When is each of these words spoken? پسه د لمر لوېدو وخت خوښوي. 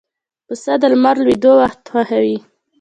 پسه 0.47 0.73
د 0.81 0.83
لمر 0.93 1.15
لوېدو 1.23 1.51
وخت 1.61 1.79
خوښوي. 1.91 2.37